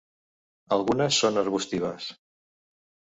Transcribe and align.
Algunes 0.77 1.19
són 1.25 1.37
arbustives. 1.43 2.09